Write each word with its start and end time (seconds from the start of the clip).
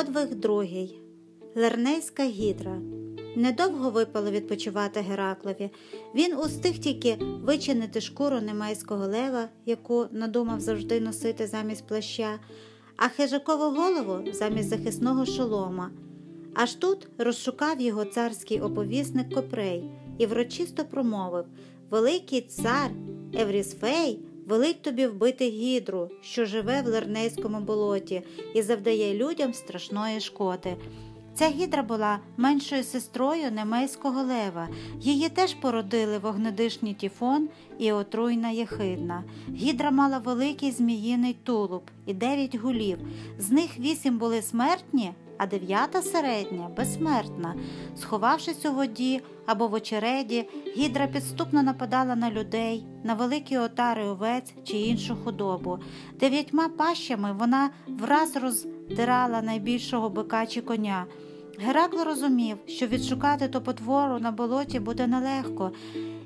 Подвиг 0.00 0.34
другий. 0.34 1.00
Лернейська 1.56 2.24
гідра. 2.24 2.78
Недовго 3.36 3.90
випало 3.90 4.30
відпочивати 4.30 5.00
Гераклові. 5.00 5.70
Він 6.14 6.36
устиг 6.38 6.78
тільки 6.78 7.18
вичинити 7.20 8.00
шкуру 8.00 8.40
немайського 8.40 9.06
лева, 9.06 9.48
яку 9.66 10.06
надумав 10.10 10.60
завжди 10.60 11.00
носити 11.00 11.46
замість 11.46 11.86
плаща, 11.86 12.38
а 12.96 13.08
хижакову 13.08 13.64
голову 13.64 14.32
замість 14.32 14.68
захисного 14.68 15.26
шолома. 15.26 15.90
Аж 16.54 16.74
тут 16.74 17.08
розшукав 17.18 17.80
його 17.80 18.04
царський 18.04 18.60
оповісник 18.60 19.34
Копрей 19.34 19.90
і 20.18 20.26
врочисто 20.26 20.84
промовив 20.84 21.44
Великий 21.90 22.40
цар 22.40 22.90
Еврісфей 23.34 24.20
велить 24.50 24.82
тобі 24.82 25.06
вбити 25.06 25.48
гідру, 25.48 26.10
що 26.22 26.44
живе 26.44 26.82
в 26.82 26.86
Лернейському 26.86 27.60
болоті, 27.60 28.22
і 28.54 28.62
завдає 28.62 29.14
людям 29.14 29.54
страшної 29.54 30.20
шкоди. 30.20 30.76
Ця 31.34 31.48
гідра 31.48 31.82
була 31.82 32.18
меншою 32.36 32.82
сестрою 32.82 33.50
немейського 33.50 34.22
лева. 34.22 34.68
Її 35.00 35.28
теж 35.28 35.54
породили 35.54 36.18
вогнедишній 36.18 36.94
тіфон 36.94 37.48
і 37.78 37.92
отруйна 37.92 38.50
єхидна. 38.50 39.24
Гідра 39.54 39.90
мала 39.90 40.18
великий 40.18 40.70
зміїний 40.70 41.36
тулуб 41.44 41.82
і 42.06 42.14
дев'ять 42.14 42.54
гулів. 42.54 42.98
З 43.38 43.50
них 43.50 43.78
вісім 43.78 44.18
були 44.18 44.42
смертні, 44.42 45.12
а 45.40 45.46
дев'ята 45.46 46.02
середня 46.02 46.68
безсмертна. 46.76 47.54
Сховавшись 47.96 48.66
у 48.66 48.72
воді 48.72 49.20
або 49.46 49.68
в 49.68 49.74
очереді, 49.74 50.48
гідра 50.76 51.06
підступно 51.06 51.62
нападала 51.62 52.16
на 52.16 52.30
людей, 52.30 52.86
на 53.04 53.14
великі 53.14 53.58
отари 53.58 54.04
овець 54.04 54.54
чи 54.64 54.76
іншу 54.76 55.16
худобу. 55.24 55.78
Дев'ятьма 56.20 56.68
пащами 56.68 57.32
вона 57.32 57.70
враз 57.88 58.36
роздирала 58.36 59.42
найбільшого 59.42 60.08
бика 60.08 60.46
чи 60.46 60.60
коня. 60.60 61.06
Геракл 61.58 62.02
розумів, 62.02 62.56
що 62.66 62.86
відшукати 62.86 63.48
то 63.48 63.60
потвору 63.60 64.18
на 64.18 64.30
болоті 64.30 64.80
буде 64.80 65.06
нелегко, 65.06 65.72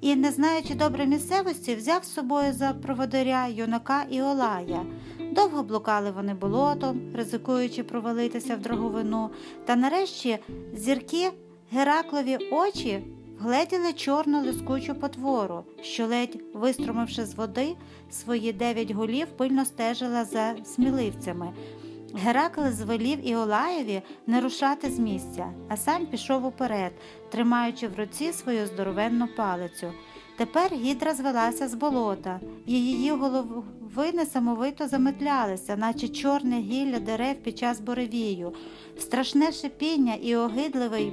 і, 0.00 0.16
не 0.16 0.30
знаючи 0.30 0.74
добре 0.74 1.06
місцевості, 1.06 1.74
взяв 1.74 2.04
з 2.04 2.14
собою 2.14 2.52
за 2.52 2.72
проводаря 2.72 3.46
юнака 3.46 4.04
і 4.10 4.22
Олая. 4.22 4.82
Довго 5.30 5.62
блукали 5.62 6.10
вони 6.10 6.34
болотом, 6.34 7.00
ризикуючи 7.14 7.82
провалитися 7.82 8.56
в 8.56 8.60
дроговину, 8.60 9.30
та 9.64 9.76
нарешті 9.76 10.38
зірки 10.74 11.30
Гераклові 11.72 12.36
очі 12.52 13.02
вгледіли 13.40 13.92
чорну 13.92 14.44
лискучу 14.44 14.94
потвору, 14.94 15.64
що, 15.82 16.06
ледь 16.06 16.38
виструмивши 16.54 17.24
з 17.24 17.34
води, 17.34 17.76
свої 18.10 18.52
дев'ять 18.52 18.90
голів 18.90 19.26
пильно 19.26 19.64
стежила 19.64 20.24
за 20.24 20.54
сміливцями. 20.64 21.52
Геракл 22.14 22.60
звелів 22.68 23.28
Іолаєві 23.28 24.02
не 24.26 24.40
рушати 24.40 24.90
з 24.90 24.98
місця, 24.98 25.52
а 25.68 25.76
сам 25.76 26.06
пішов 26.06 26.44
уперед, 26.44 26.92
тримаючи 27.30 27.88
в 27.88 27.98
руці 27.98 28.32
свою 28.32 28.66
здоровенну 28.66 29.28
палицю. 29.36 29.92
Тепер 30.40 30.72
гідра 30.74 31.14
звелася 31.14 31.68
з 31.68 31.74
болота, 31.74 32.40
і 32.66 32.72
її 32.72 33.10
голови 33.10 34.12
несамовито 34.14 34.88
заметлялися, 34.88 35.76
наче 35.76 36.08
чорне 36.08 36.60
гілля 36.60 36.98
дерев 36.98 37.36
під 37.36 37.58
час 37.58 37.80
буревію. 37.80 38.52
Страшне 38.98 39.52
шипіння 39.52 40.14
і 40.14 40.36
огидливий 40.36 41.12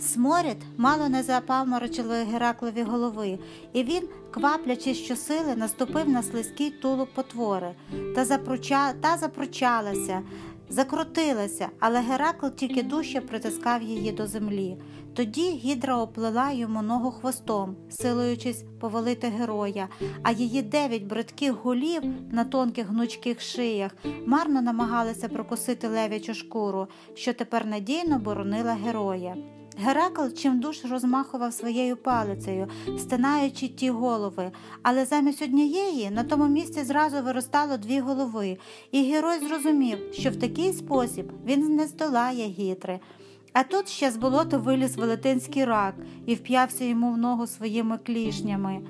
сморід 0.00 0.56
мало 0.76 1.08
не 1.08 1.22
запаморочили 1.22 2.22
Гераклові 2.22 2.82
голови, 2.82 3.38
і 3.72 3.82
він, 3.82 4.08
кваплячи 4.30 4.94
щосили, 4.94 5.56
наступив 5.56 6.08
на 6.08 6.22
слизький 6.22 6.70
тулуб 6.70 7.08
потвори. 7.14 7.74
Та, 8.14 8.24
запруча... 8.24 8.92
та 8.92 9.16
запручалася, 9.16 10.22
закрутилася, 10.68 11.68
але 11.80 12.00
Геракл 12.00 12.46
тільки 12.46 12.82
дужче 12.82 13.20
притискав 13.20 13.82
її 13.82 14.12
до 14.12 14.26
землі. 14.26 14.76
Тоді 15.14 15.50
гідра 15.50 15.96
оплела 15.96 16.52
йому 16.52 16.82
ногу 16.82 17.10
хвостом, 17.10 17.76
силуючись 17.88 18.64
повалити 18.80 19.26
героя, 19.26 19.88
а 20.22 20.32
її 20.32 20.62
дев'ять 20.62 21.04
бридких 21.04 21.52
голів 21.52 22.02
на 22.30 22.44
тонких 22.44 22.88
гнучких 22.88 23.40
шиях 23.40 23.96
марно 24.26 24.62
намагалися 24.62 25.28
прокусити 25.28 25.88
лев'ячу 25.88 26.34
шкуру, 26.34 26.86
що 27.14 27.32
тепер 27.32 27.66
надійно 27.66 28.18
боронила 28.18 28.72
героя. 28.72 29.36
Геракл 29.78 30.28
чимдуж 30.28 30.84
розмахував 30.90 31.52
своєю 31.52 31.96
палицею, 31.96 32.68
стинаючи 32.98 33.68
ті 33.68 33.90
голови, 33.90 34.50
але 34.82 35.04
замість 35.04 35.42
однієї 35.42 36.10
на 36.10 36.24
тому 36.24 36.46
місці 36.48 36.84
зразу 36.84 37.22
виростало 37.22 37.76
дві 37.76 38.00
голови, 38.00 38.58
і 38.92 39.02
герой 39.12 39.38
зрозумів, 39.38 39.98
що 40.12 40.30
в 40.30 40.36
такий 40.36 40.72
спосіб 40.72 41.32
він 41.46 41.76
не 41.76 41.86
здолає 41.86 42.46
гідри. 42.46 43.00
А 43.52 43.62
тут 43.62 43.88
ще 43.88 44.10
з 44.10 44.16
болота 44.16 44.56
виліз 44.56 44.96
велетенський 44.96 45.64
рак 45.64 45.94
і 46.26 46.34
вп'явся 46.34 46.84
йому 46.84 47.12
в 47.12 47.18
ногу 47.18 47.46
своїми 47.46 47.98
клішнями. 47.98 48.80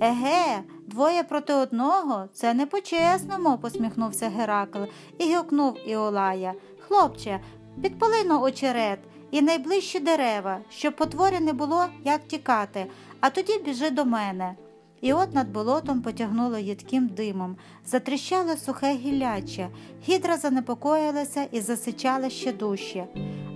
Еге, 0.00 0.62
двоє 0.86 1.22
проти 1.22 1.54
одного 1.54 2.24
це 2.32 2.54
не 2.54 2.66
по-чесному, 2.66 3.58
посміхнувся 3.58 4.28
Геракл 4.28 4.78
і 5.18 5.34
гукнув 5.34 5.76
Іолая. 5.86 6.54
Хлопче, 6.80 7.40
підпали 7.82 8.24
на 8.24 8.40
очерет 8.40 8.98
і 9.30 9.42
найближчі 9.42 10.00
дерева, 10.00 10.58
щоб 10.70 10.96
потворі 10.96 11.40
не 11.40 11.52
було 11.52 11.84
як 12.04 12.24
тікати, 12.28 12.86
а 13.20 13.30
тоді 13.30 13.58
біжи 13.58 13.90
до 13.90 14.04
мене. 14.04 14.54
І 15.00 15.12
от 15.12 15.34
над 15.34 15.48
болотом 15.48 16.02
потягнуло 16.02 16.58
їдким 16.58 17.08
димом, 17.08 17.56
затріщало 17.86 18.56
сухе 18.56 18.94
гілляче, 18.94 19.68
гідра 20.08 20.36
занепокоїлася 20.36 21.46
і 21.52 21.60
засичала 21.60 22.30
ще 22.30 22.52
дужче. 22.52 23.06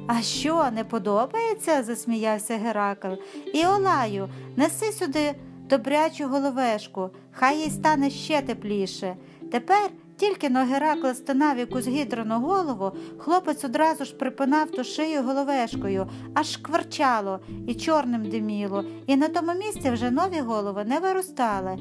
А 0.07 0.23
що, 0.23 0.71
не 0.71 0.85
подобається? 0.85 1.83
засміявся 1.83 2.57
Геракл. 2.57 3.13
І 3.55 3.67
Олаю, 3.67 4.29
неси 4.57 4.93
сюди 4.93 5.35
добрячу 5.69 6.29
головешку, 6.29 7.11
хай 7.33 7.59
їй 7.59 7.71
стане 7.71 8.11
ще 8.11 8.43
тепліше. 8.43 9.17
Тепер 9.53 9.91
тільки 10.19 10.51
но 10.51 10.65
Геракл 10.65 11.07
стинав 11.07 11.59
якусь 11.59 11.89
гідрану 11.89 12.41
голову, 12.41 12.93
хлопець 13.19 13.65
одразу 13.65 14.05
ж 14.05 14.15
припинав 14.17 14.71
ту 14.71 14.85
шию 14.85 15.23
головешкою, 15.23 16.07
аж 16.35 16.57
кварчало 16.57 17.41
і 17.67 17.75
чорним 17.75 18.31
диміло, 18.31 18.85
і 19.07 19.17
на 19.17 19.29
тому 19.29 19.53
місці 19.55 19.91
вже 19.91 20.11
нові 20.11 20.41
голови 20.41 20.85
не 20.85 20.99
виростали. 20.99 21.79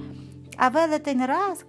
А 0.57 0.69
велетень 0.69 1.25
раз 1.25 1.65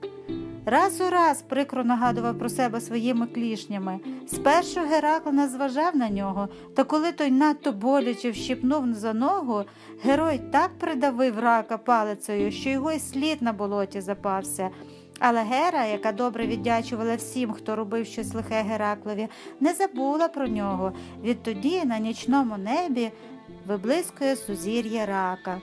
раз 0.66 1.00
у 1.00 1.10
раз 1.10 1.42
прикро 1.42 1.84
нагадував 1.84 2.38
про 2.38 2.48
себе 2.48 2.80
своїми 2.80 3.26
клішнями. 3.26 4.00
Спершу 4.26 4.80
Геракл 4.80 5.30
не 5.30 5.48
зважав 5.48 5.96
на 5.96 6.10
нього, 6.10 6.48
та 6.76 6.84
коли 6.84 7.12
той 7.12 7.30
надто 7.30 7.72
боляче 7.72 8.30
вщипнув 8.30 8.94
за 8.94 9.12
ногу, 9.12 9.64
герой 10.02 10.40
так 10.52 10.70
придавив 10.78 11.38
рака 11.38 11.78
палицею, 11.78 12.52
що 12.52 12.70
його 12.70 12.92
й 12.92 12.98
слід 12.98 13.42
на 13.42 13.52
болоті 13.52 14.00
запався. 14.00 14.70
Але 15.18 15.42
Гера, 15.42 15.84
яка 15.84 16.12
добре 16.12 16.46
віддячувала 16.46 17.16
всім, 17.16 17.52
хто 17.52 17.76
робив 17.76 18.06
щось 18.06 18.34
лихе 18.34 18.62
Гераклові, 18.62 19.28
не 19.60 19.74
забула 19.74 20.28
про 20.28 20.48
нього. 20.48 20.92
Відтоді 21.22 21.84
на 21.84 21.98
нічному 21.98 22.56
небі 22.58 23.10
виблискує 23.66 24.36
сузір'я 24.36 25.06
рака. 25.06 25.60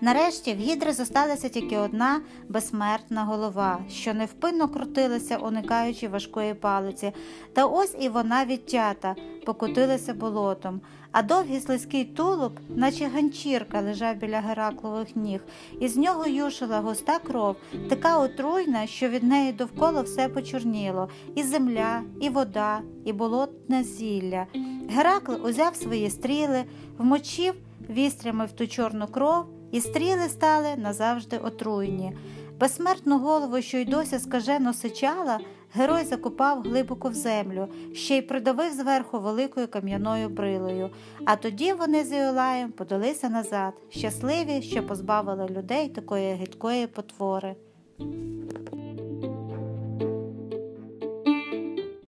Нарешті 0.00 0.54
в 0.54 0.56
гідри 0.56 0.92
зосталася 0.92 1.48
тільки 1.48 1.78
одна 1.78 2.20
безсмертна 2.48 3.24
голова, 3.24 3.78
що 3.90 4.14
невпинно 4.14 4.68
крутилася, 4.68 5.36
уникаючи 5.36 6.08
важкої 6.08 6.54
палиці, 6.54 7.12
та 7.52 7.66
ось 7.66 7.96
і 8.00 8.08
вона 8.08 8.44
відтята, 8.44 9.14
покотилася 9.46 10.14
болотом, 10.14 10.80
а 11.12 11.22
довгий 11.22 11.60
слизький 11.60 12.04
тулуб, 12.04 12.52
наче 12.68 13.06
ганчірка, 13.06 13.80
лежав 13.80 14.16
біля 14.16 14.40
Гераклових 14.40 15.16
ніг, 15.16 15.40
і 15.80 15.88
з 15.88 15.96
нього 15.96 16.26
юшила 16.26 16.80
густа 16.80 17.18
кров, 17.18 17.56
така 17.88 18.18
отруйна, 18.18 18.86
що 18.86 19.08
від 19.08 19.22
неї 19.22 19.52
довкола 19.52 20.02
все 20.02 20.28
почорніло. 20.28 21.08
І 21.34 21.42
земля, 21.42 22.02
і 22.20 22.28
вода, 22.28 22.80
і 23.04 23.12
болотне 23.12 23.82
зілля. 23.82 24.46
Геракл 24.90 25.32
узяв 25.46 25.76
свої 25.76 26.10
стріли, 26.10 26.64
вмочив 26.98 27.54
вістрями 27.90 28.46
в 28.46 28.52
ту 28.52 28.66
чорну 28.66 29.06
кров 29.06 29.44
і 29.72 29.80
стріли 29.80 30.28
стали 30.28 30.68
назавжди 30.76 31.38
отруєні. 31.38 32.12
Безсмертну 32.60 33.18
голову, 33.18 33.62
що 33.62 33.78
й 33.78 33.84
досі 33.84 34.18
скажено 34.18 34.72
сичала, 34.74 35.40
герой 35.72 36.04
закопав 36.04 36.62
глибоко 36.62 37.08
в 37.08 37.14
землю, 37.14 37.68
ще 37.92 38.16
й 38.16 38.22
придавив 38.22 38.72
зверху 38.72 39.20
великою 39.20 39.68
кам'яною 39.68 40.28
брилою. 40.28 40.90
А 41.24 41.36
тоді 41.36 41.72
вони 41.72 42.04
з 42.04 42.12
Іолаєм 42.12 42.72
подалися 42.72 43.28
назад, 43.28 43.72
щасливі, 43.90 44.62
що 44.62 44.86
позбавили 44.86 45.46
людей 45.48 45.88
такої 45.88 46.34
гидкої 46.34 46.86
потвори. 46.86 47.56